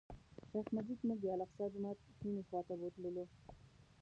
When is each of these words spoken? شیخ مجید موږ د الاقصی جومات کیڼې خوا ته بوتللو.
شیخ 0.49 0.67
مجید 0.75 0.99
موږ 1.07 1.19
د 1.21 1.25
الاقصی 1.33 1.65
جومات 1.73 1.97
کیڼې 2.19 2.43
خوا 2.47 2.61
ته 2.67 2.73
بوتللو. 2.79 3.25